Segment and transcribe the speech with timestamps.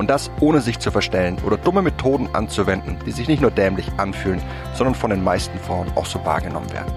[0.00, 3.86] Und das ohne sich zu verstellen oder dumme Methoden anzuwenden, die sich nicht nur dämlich
[3.98, 4.40] anfühlen,
[4.72, 6.90] sondern von den meisten Frauen auch so wahrgenommen werden.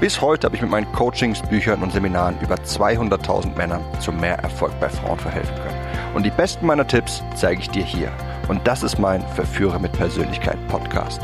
[0.00, 4.38] Bis heute habe ich mit meinen Coachings, Büchern und Seminaren über 200.000 Männern zu mehr
[4.38, 6.14] Erfolg bei Frauen verhelfen können.
[6.14, 8.10] Und die besten meiner Tipps zeige ich dir hier.
[8.48, 11.20] Und das ist mein Verführer mit Persönlichkeit Podcast.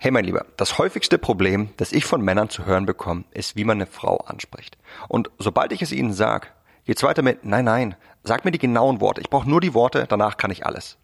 [0.00, 3.62] Hey mein Lieber, das häufigste Problem, das ich von Männern zu hören bekomme, ist, wie
[3.62, 4.76] man eine Frau anspricht.
[5.06, 6.48] Und sobald ich es ihnen sage,
[6.86, 7.94] geht's weiter mit, nein, nein,
[8.24, 9.20] sag mir die genauen Worte.
[9.20, 10.98] Ich brauche nur die Worte, danach kann ich alles.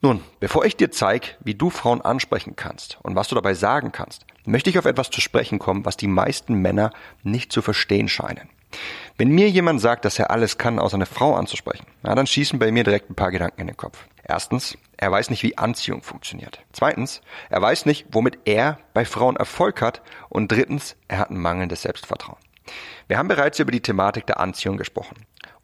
[0.00, 3.90] Nun, bevor ich dir zeige, wie du Frauen ansprechen kannst und was du dabei sagen
[3.90, 6.92] kannst, möchte ich auf etwas zu sprechen kommen, was die meisten Männer
[7.24, 8.48] nicht zu verstehen scheinen.
[9.16, 12.58] Wenn mir jemand sagt, dass er alles kann, außer eine Frau anzusprechen, na, dann schießen
[12.58, 14.06] bei mir direkt ein paar Gedanken in den Kopf.
[14.22, 16.60] Erstens, er weiß nicht, wie Anziehung funktioniert.
[16.72, 20.02] Zweitens, er weiß nicht, womit er bei Frauen Erfolg hat.
[20.28, 22.38] Und drittens, er hat ein mangelndes Selbstvertrauen.
[23.08, 25.16] Wir haben bereits über die Thematik der Anziehung gesprochen.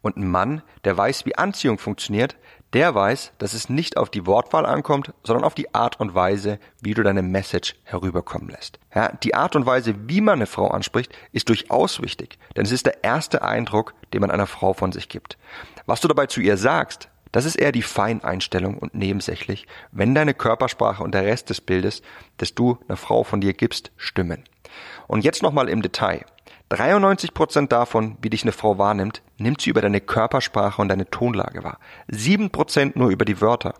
[0.04, 2.36] Und ein Mann, der weiß, wie Anziehung funktioniert,
[2.74, 6.58] der weiß, dass es nicht auf die Wortwahl ankommt, sondern auf die Art und Weise,
[6.82, 8.78] wie du deine Message herüberkommen lässt.
[8.94, 12.72] Ja, die Art und Weise, wie man eine Frau anspricht, ist durchaus wichtig, denn es
[12.72, 15.38] ist der erste Eindruck, den man einer Frau von sich gibt.
[15.86, 20.34] Was du dabei zu ihr sagst, das ist eher die Feineinstellung und nebensächlich, wenn deine
[20.34, 22.02] Körpersprache und der Rest des Bildes,
[22.36, 24.44] das du einer Frau von dir gibst, stimmen.
[25.06, 26.26] Und jetzt nochmal im Detail.
[26.74, 31.08] 93 Prozent davon, wie dich eine Frau wahrnimmt, nimmt sie über deine Körpersprache und deine
[31.08, 31.78] Tonlage wahr.
[32.08, 33.74] Sieben Prozent nur über die Wörter.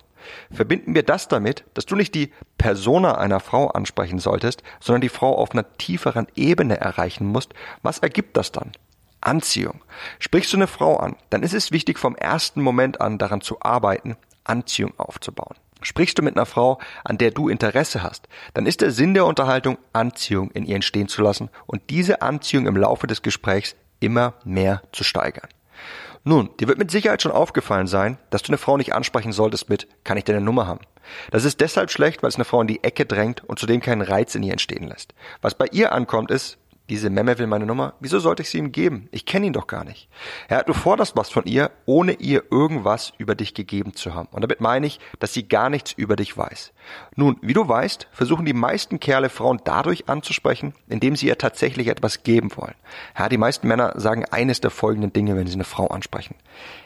[0.53, 5.09] Verbinden wir das damit, dass du nicht die Persona einer Frau ansprechen solltest, sondern die
[5.09, 8.71] Frau auf einer tieferen Ebene erreichen musst, was ergibt das dann?
[9.21, 9.83] Anziehung.
[10.21, 13.61] Sprichst du eine Frau an, dann ist es wichtig, vom ersten Moment an daran zu
[13.61, 15.57] arbeiten, Anziehung aufzubauen.
[15.85, 19.27] Sprichst du mit einer Frau, an der du Interesse hast, dann ist der Sinn der
[19.27, 24.35] Unterhaltung, Anziehung in ihr entstehen zu lassen und diese Anziehung im Laufe des Gesprächs immer
[24.45, 25.49] mehr zu steigern.
[26.25, 29.69] Nun, dir wird mit Sicherheit schon aufgefallen sein, dass du eine Frau nicht ansprechen solltest
[29.69, 30.81] mit, kann ich deine Nummer haben?
[31.31, 34.01] Das ist deshalb schlecht, weil es eine Frau in die Ecke drängt und zudem keinen
[34.01, 35.13] Reiz in ihr entstehen lässt.
[35.43, 36.57] Was bei ihr ankommt ist,
[36.91, 37.95] diese Memme will meine Nummer.
[38.01, 39.09] Wieso sollte ich sie ihm geben?
[39.11, 40.09] Ich kenne ihn doch gar nicht.
[40.51, 44.29] Ja, du forderst was von ihr, ohne ihr irgendwas über dich gegeben zu haben.
[44.33, 46.73] Und damit meine ich, dass sie gar nichts über dich weiß.
[47.17, 51.89] Nun, wie du weißt, versuchen die meisten Kerle Frauen dadurch anzusprechen, indem sie ihr tatsächlich
[51.89, 52.75] etwas geben wollen.
[53.19, 56.35] Ja, die meisten Männer sagen eines der folgenden Dinge, wenn sie eine Frau ansprechen.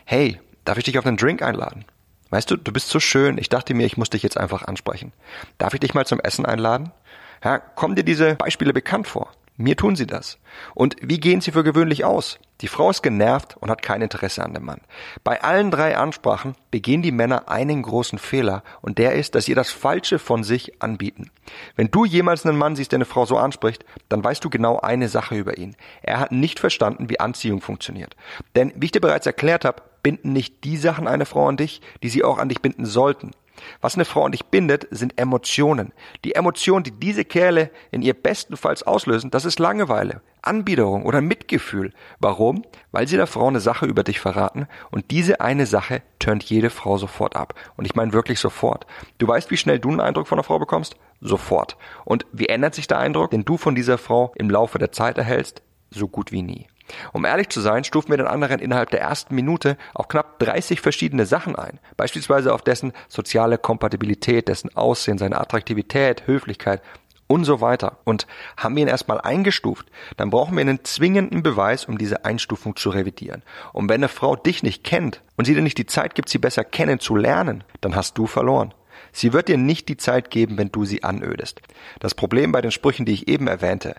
[0.04, 1.84] Hey, darf ich dich auf einen Drink einladen?
[2.30, 5.12] Weißt du, du bist so schön, ich dachte mir, ich muss dich jetzt einfach ansprechen.
[5.56, 6.92] Darf ich dich mal zum Essen einladen?
[7.42, 9.32] Ja, kommen dir diese Beispiele bekannt vor?
[9.60, 10.38] Mir tun sie das.
[10.76, 12.38] Und wie gehen sie für gewöhnlich aus?
[12.60, 14.80] Die Frau ist genervt und hat kein Interesse an dem Mann.
[15.24, 19.54] Bei allen drei Ansprachen begehen die Männer einen großen Fehler und der ist, dass sie
[19.54, 21.32] das Falsche von sich anbieten.
[21.74, 24.78] Wenn du jemals einen Mann siehst, der eine Frau so anspricht, dann weißt du genau
[24.78, 25.74] eine Sache über ihn.
[26.02, 28.14] Er hat nicht verstanden, wie Anziehung funktioniert.
[28.54, 31.80] Denn, wie ich dir bereits erklärt habe, binden nicht die Sachen eine Frau an dich,
[32.04, 33.32] die sie auch an dich binden sollten.
[33.80, 35.92] Was eine Frau an dich bindet, sind Emotionen.
[36.24, 41.92] Die Emotionen, die diese Kerle in ihr bestenfalls auslösen, das ist Langeweile, Anbiederung oder Mitgefühl.
[42.18, 42.64] Warum?
[42.92, 46.70] Weil sie der Frau eine Sache über dich verraten und diese eine Sache turnt jede
[46.70, 47.54] Frau sofort ab.
[47.76, 48.86] Und ich meine wirklich sofort.
[49.18, 50.96] Du weißt, wie schnell du einen Eindruck von einer Frau bekommst?
[51.20, 51.76] Sofort.
[52.04, 55.18] Und wie ändert sich der Eindruck, den du von dieser Frau im Laufe der Zeit
[55.18, 55.62] erhältst?
[55.90, 56.66] So gut wie nie.
[57.12, 60.80] Um ehrlich zu sein, stufen wir den anderen innerhalb der ersten Minute auch knapp 30
[60.80, 61.78] verschiedene Sachen ein.
[61.96, 66.82] Beispielsweise auf dessen soziale Kompatibilität, dessen Aussehen, seine Attraktivität, Höflichkeit
[67.28, 67.98] und so weiter.
[68.04, 68.26] Und
[68.56, 72.90] haben wir ihn erstmal eingestuft, dann brauchen wir einen zwingenden Beweis, um diese Einstufung zu
[72.90, 73.42] revidieren.
[73.72, 76.38] Und wenn eine Frau dich nicht kennt und sie dir nicht die Zeit gibt, sie
[76.38, 78.74] besser kennenzulernen, dann hast du verloren.
[79.12, 81.60] Sie wird dir nicht die Zeit geben, wenn du sie anödest.
[82.00, 83.96] Das Problem bei den Sprüchen, die ich eben erwähnte,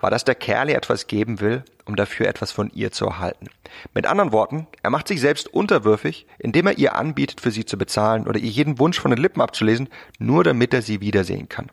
[0.00, 3.48] war, dass der Kerl ihr etwas geben will, um dafür etwas von ihr zu erhalten.
[3.94, 7.78] Mit anderen Worten, er macht sich selbst unterwürfig, indem er ihr anbietet, für sie zu
[7.78, 9.88] bezahlen oder ihr jeden Wunsch von den Lippen abzulesen,
[10.18, 11.70] nur damit er sie wiedersehen kann.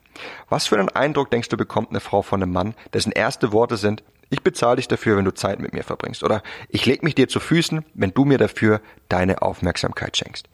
[0.50, 3.78] Was für einen Eindruck denkst du bekommt eine Frau von einem Mann, dessen erste Worte
[3.78, 7.16] sind, ich bezahle dich dafür, wenn du Zeit mit mir verbringst oder ich leg mich
[7.16, 10.48] dir zu Füßen, wenn du mir dafür deine Aufmerksamkeit schenkst.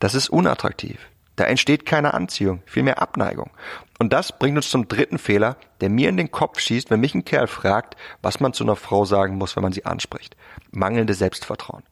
[0.00, 0.98] Das ist unattraktiv.
[1.36, 3.50] Da entsteht keine Anziehung, vielmehr Abneigung.
[3.98, 7.14] Und das bringt uns zum dritten Fehler, der mir in den Kopf schießt, wenn mich
[7.14, 10.36] ein Kerl fragt, was man zu einer Frau sagen muss, wenn man sie anspricht.
[10.72, 11.84] Mangelnde Selbstvertrauen.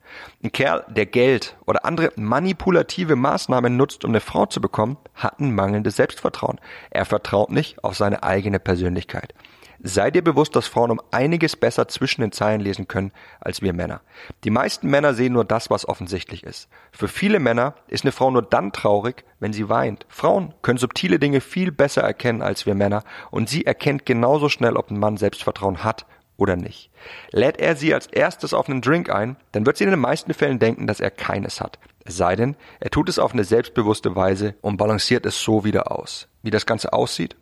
[0.43, 5.41] Ein Kerl, der Geld oder andere manipulative Maßnahmen nutzt, um eine Frau zu bekommen, hat
[5.41, 6.61] ein mangelndes Selbstvertrauen.
[6.91, 9.33] Er vertraut nicht auf seine eigene Persönlichkeit.
[9.83, 13.73] Sei dir bewusst, dass Frauen um einiges besser zwischen den Zeilen lesen können als wir
[13.73, 14.03] Männer.
[14.45, 16.69] Die meisten Männer sehen nur das, was offensichtlich ist.
[16.93, 20.05] Für viele Männer ist eine Frau nur dann traurig, wenn sie weint.
[20.09, 24.77] Frauen können subtile Dinge viel besser erkennen als wir Männer und sie erkennt genauso schnell,
[24.77, 26.05] ob ein Mann Selbstvertrauen hat
[26.37, 26.91] oder nicht.
[27.31, 30.35] Lädt er sie als erstes auf einen Drink ein, dann wird sie in den meisten
[30.35, 31.79] Fällen denken, dass er keines hat.
[32.11, 35.93] Es sei denn, er tut es auf eine selbstbewusste Weise und balanciert es so wieder
[35.93, 36.27] aus.
[36.43, 37.37] Wie das Ganze aussieht?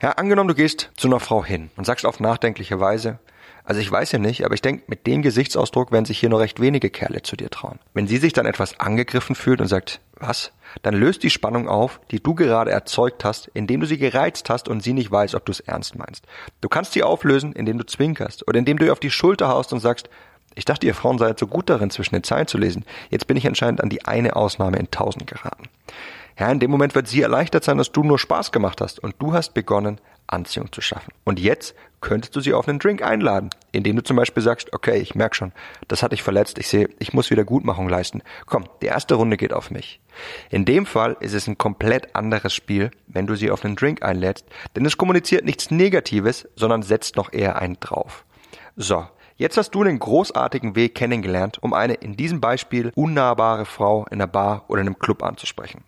[0.00, 3.18] Ja, angenommen, du gehst zu einer Frau hin und sagst auf nachdenkliche Weise,
[3.64, 6.38] also ich weiß ja nicht, aber ich denke, mit dem Gesichtsausdruck werden sich hier nur
[6.38, 7.80] recht wenige Kerle zu dir trauen.
[7.92, 10.52] Wenn sie sich dann etwas angegriffen fühlt und sagt, was?
[10.82, 14.68] Dann löst die Spannung auf, die du gerade erzeugt hast, indem du sie gereizt hast
[14.68, 16.24] und sie nicht weiß, ob du es ernst meinst.
[16.60, 19.72] Du kannst sie auflösen, indem du zwinkerst oder indem du ihr auf die Schulter haust
[19.72, 20.08] und sagst,
[20.54, 22.84] ich dachte, ihr Frauen seid so gut darin, zwischen den Zeilen zu lesen.
[23.10, 25.68] Jetzt bin ich anscheinend an die eine Ausnahme in tausend geraten.
[26.38, 29.14] Ja, in dem Moment wird sie erleichtert sein, dass du nur Spaß gemacht hast und
[29.20, 31.12] du hast begonnen, Anziehung zu schaffen.
[31.24, 34.98] Und jetzt könntest du sie auf einen Drink einladen, indem du zum Beispiel sagst, okay,
[34.98, 35.52] ich merk schon,
[35.88, 38.22] das hat dich verletzt, ich sehe, ich muss wieder Gutmachung leisten.
[38.46, 40.00] Komm, die erste Runde geht auf mich.
[40.50, 44.02] In dem Fall ist es ein komplett anderes Spiel, wenn du sie auf einen Drink
[44.02, 48.24] einlädst, denn es kommuniziert nichts Negatives, sondern setzt noch eher einen drauf.
[48.76, 54.06] So, Jetzt hast du einen großartigen Weg kennengelernt, um eine in diesem Beispiel unnahbare Frau
[54.06, 55.82] in einer Bar oder in einem Club anzusprechen.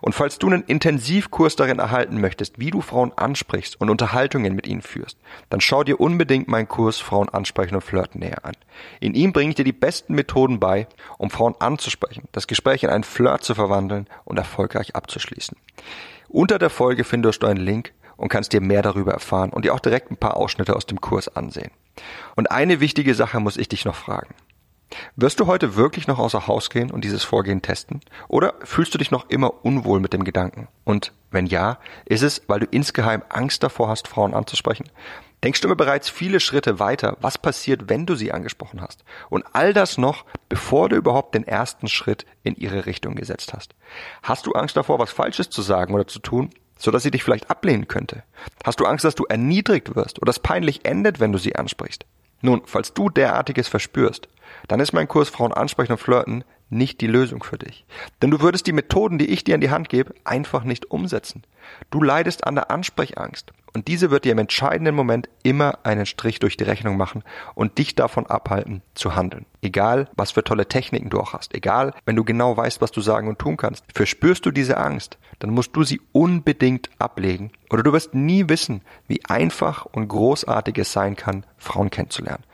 [0.00, 4.68] Und falls du einen Intensivkurs darin erhalten möchtest, wie du Frauen ansprichst und Unterhaltungen mit
[4.68, 5.18] ihnen führst,
[5.50, 8.54] dann schau dir unbedingt meinen Kurs Frauen ansprechen und flirten näher an.
[9.00, 10.86] In ihm bringe ich dir die besten Methoden bei,
[11.18, 15.56] um Frauen anzusprechen, das Gespräch in einen Flirt zu verwandeln und erfolgreich abzuschließen.
[16.28, 19.74] Unter der Folge findest du einen Link und kannst dir mehr darüber erfahren und dir
[19.74, 21.70] auch direkt ein paar Ausschnitte aus dem Kurs ansehen.
[22.36, 24.34] Und eine wichtige Sache muss ich dich noch fragen.
[25.16, 28.00] Wirst du heute wirklich noch außer Haus gehen und dieses Vorgehen testen?
[28.28, 30.68] Oder fühlst du dich noch immer unwohl mit dem Gedanken?
[30.84, 34.84] Und wenn ja, ist es, weil du insgeheim Angst davor hast, Frauen anzusprechen?
[35.44, 39.04] Denkst du immer bereits viele Schritte weiter, was passiert, wenn du sie angesprochen hast?
[39.28, 43.74] Und all das noch, bevor du überhaupt den ersten Schritt in ihre Richtung gesetzt hast.
[44.22, 46.50] Hast du Angst davor, was Falsches zu sagen oder zu tun?
[46.82, 48.24] So dass sie dich vielleicht ablehnen könnte?
[48.64, 52.04] Hast du Angst, dass du erniedrigt wirst oder es peinlich endet, wenn du sie ansprichst?
[52.40, 54.28] Nun, falls du derartiges verspürst,
[54.66, 57.84] dann ist mein Kurs Frauen ansprechen und flirten nicht die Lösung für dich.
[58.20, 61.42] Denn du würdest die Methoden, die ich dir in die Hand gebe, einfach nicht umsetzen.
[61.90, 66.38] Du leidest an der Ansprechangst und diese wird dir im entscheidenden Moment immer einen Strich
[66.38, 67.22] durch die Rechnung machen
[67.54, 69.46] und dich davon abhalten zu handeln.
[69.62, 73.00] Egal, was für tolle Techniken du auch hast, egal, wenn du genau weißt, was du
[73.00, 77.82] sagen und tun kannst, verspürst du diese Angst, dann musst du sie unbedingt ablegen oder
[77.82, 82.44] du wirst nie wissen, wie einfach und großartig es sein kann, Frauen kennenzulernen.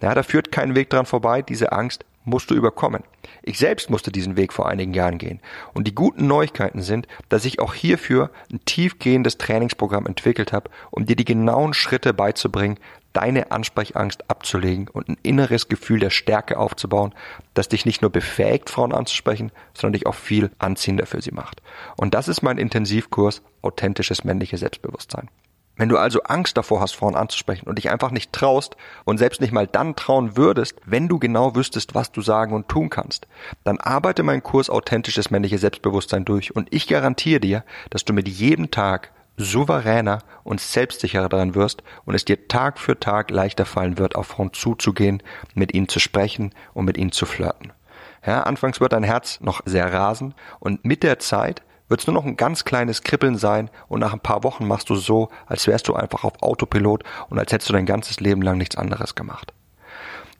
[0.00, 3.02] Ja, da führt kein Weg dran vorbei, diese Angst musst du überkommen.
[3.48, 5.38] Ich selbst musste diesen Weg vor einigen Jahren gehen.
[5.72, 11.06] Und die guten Neuigkeiten sind, dass ich auch hierfür ein tiefgehendes Trainingsprogramm entwickelt habe, um
[11.06, 12.80] dir die genauen Schritte beizubringen,
[13.12, 17.14] deine Ansprechangst abzulegen und ein inneres Gefühl der Stärke aufzubauen,
[17.54, 21.62] das dich nicht nur befähigt, Frauen anzusprechen, sondern dich auch viel anziehender für sie macht.
[21.96, 25.28] Und das ist mein Intensivkurs Authentisches männliches Selbstbewusstsein.
[25.76, 29.42] Wenn du also Angst davor hast, Frauen anzusprechen und dich einfach nicht traust und selbst
[29.42, 33.26] nicht mal dann trauen würdest, wenn du genau wüsstest, was du sagen und tun kannst,
[33.62, 38.26] dann arbeite meinen Kurs Authentisches männliche Selbstbewusstsein durch und ich garantiere dir, dass du mit
[38.26, 43.98] jedem Tag souveräner und selbstsicherer daran wirst und es dir Tag für Tag leichter fallen
[43.98, 45.22] wird, auf Frauen zuzugehen,
[45.54, 47.72] mit ihnen zu sprechen und mit ihnen zu flirten.
[48.24, 52.14] Ja, anfangs wird dein Herz noch sehr rasen und mit der Zeit wird es nur
[52.14, 55.66] noch ein ganz kleines Kribbeln sein und nach ein paar Wochen machst du so, als
[55.66, 59.14] wärst du einfach auf Autopilot und als hättest du dein ganzes Leben lang nichts anderes
[59.14, 59.52] gemacht.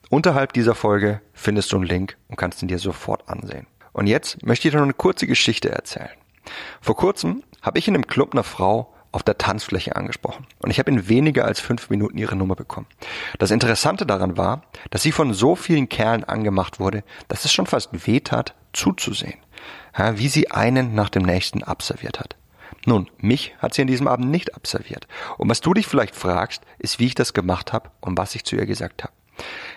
[0.09, 3.67] Unterhalb dieser Folge findest du einen Link und kannst ihn dir sofort ansehen.
[3.91, 6.09] Und jetzt möchte ich dir noch eine kurze Geschichte erzählen.
[6.81, 10.79] Vor kurzem habe ich in einem Club eine Frau auf der Tanzfläche angesprochen und ich
[10.79, 12.87] habe in weniger als fünf Minuten ihre Nummer bekommen.
[13.39, 17.65] Das Interessante daran war, dass sie von so vielen Kerlen angemacht wurde, dass es schon
[17.65, 19.39] fast weh tat, zuzusehen
[19.97, 22.35] ja, wie sie einen nach dem nächsten abserviert hat.
[22.85, 25.07] Nun, mich hat sie an diesem Abend nicht abserviert.
[25.37, 28.45] Und was du dich vielleicht fragst, ist, wie ich das gemacht habe und was ich
[28.45, 29.13] zu ihr gesagt habe.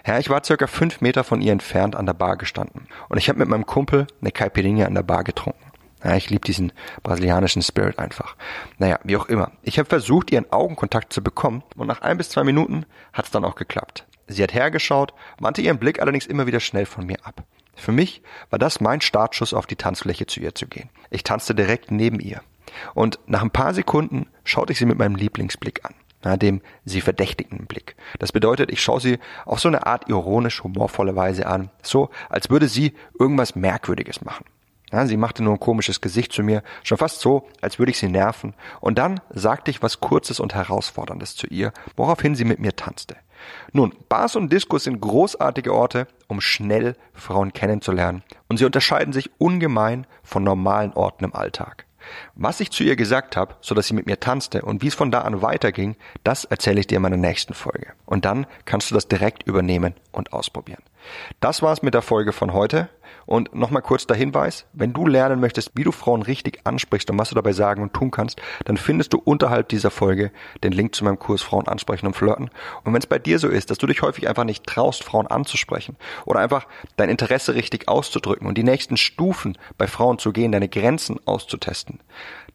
[0.06, 3.28] Ja, ich war circa fünf Meter von ihr entfernt an der Bar gestanden und ich
[3.28, 5.70] habe mit meinem Kumpel eine Caipirinha an der Bar getrunken.
[6.02, 6.72] Ja, ich liebe diesen
[7.02, 8.36] brasilianischen Spirit einfach.
[8.78, 9.52] Naja, wie auch immer.
[9.62, 13.30] Ich habe versucht, ihren Augenkontakt zu bekommen und nach ein bis zwei Minuten hat es
[13.30, 14.06] dann auch geklappt.
[14.26, 17.42] Sie hat hergeschaut, wandte ihren Blick allerdings immer wieder schnell von mir ab.
[17.74, 20.90] Für mich war das mein Startschuss auf die Tanzfläche zu ihr zu gehen.
[21.10, 22.42] Ich tanzte direkt neben ihr.
[22.94, 27.00] Und nach ein paar Sekunden schaute ich sie mit meinem Lieblingsblick an, na, dem sie
[27.00, 27.96] verdächtigen Blick.
[28.18, 32.50] Das bedeutet, ich schaue sie auf so eine Art ironisch humorvolle Weise an, so als
[32.50, 34.44] würde sie irgendwas Merkwürdiges machen.
[34.92, 37.98] Ja, sie machte nur ein komisches Gesicht zu mir, schon fast so, als würde ich
[37.98, 42.58] sie nerven, und dann sagte ich was Kurzes und Herausforderndes zu ihr, woraufhin sie mit
[42.58, 43.16] mir tanzte.
[43.72, 49.30] Nun, Bars und Diskos sind großartige Orte, um schnell Frauen kennenzulernen, und sie unterscheiden sich
[49.38, 51.86] ungemein von normalen Orten im Alltag.
[52.34, 54.94] Was ich zu ihr gesagt habe, so dass sie mit mir tanzte und wie es
[54.94, 57.92] von da an weiterging, das erzähle ich dir in meiner nächsten Folge.
[58.06, 60.82] Und dann kannst du das direkt übernehmen und ausprobieren.
[61.40, 62.88] Das war's mit der Folge von heute.
[63.26, 67.18] Und nochmal kurz der Hinweis, wenn du lernen möchtest, wie du Frauen richtig ansprichst und
[67.18, 70.32] was du dabei sagen und tun kannst, dann findest du unterhalb dieser Folge
[70.64, 72.50] den Link zu meinem Kurs Frauen ansprechen und flirten.
[72.82, 75.26] Und wenn es bei dir so ist, dass du dich häufig einfach nicht traust, Frauen
[75.26, 76.66] anzusprechen oder einfach
[76.96, 82.00] dein Interesse richtig auszudrücken und die nächsten Stufen bei Frauen zu gehen, deine Grenzen auszutesten,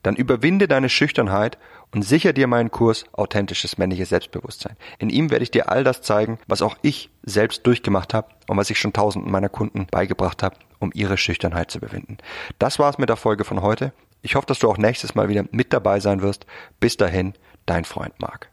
[0.03, 1.57] dann überwinde deine Schüchternheit
[1.95, 4.75] und sicher dir meinen Kurs Authentisches männliches Selbstbewusstsein.
[4.99, 8.57] In ihm werde ich dir all das zeigen, was auch ich selbst durchgemacht habe und
[8.57, 12.17] was ich schon tausenden meiner Kunden beigebracht habe, um ihre Schüchternheit zu überwinden.
[12.59, 13.93] Das war's mit der Folge von heute.
[14.21, 16.45] Ich hoffe, dass du auch nächstes Mal wieder mit dabei sein wirst.
[16.81, 17.33] Bis dahin,
[17.65, 18.49] dein Freund Marc.